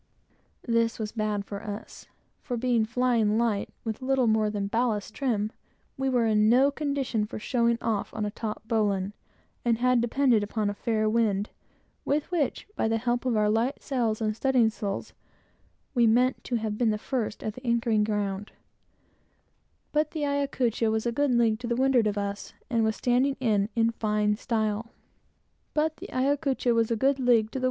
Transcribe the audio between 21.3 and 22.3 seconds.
league to windward of